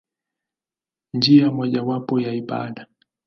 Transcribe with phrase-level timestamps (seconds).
[1.13, 2.87] Njia mojawapo ya ibada.